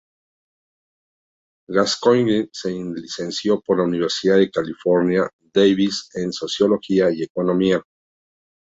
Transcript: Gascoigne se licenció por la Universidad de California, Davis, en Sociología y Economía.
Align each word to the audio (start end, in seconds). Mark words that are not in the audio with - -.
Gascoigne 1.69 2.49
se 2.51 2.69
licenció 2.71 3.61
por 3.61 3.77
la 3.77 3.83
Universidad 3.83 4.37
de 4.37 4.49
California, 4.49 5.29
Davis, 5.53 6.09
en 6.15 6.33
Sociología 6.33 7.11
y 7.11 7.21
Economía. 7.21 7.83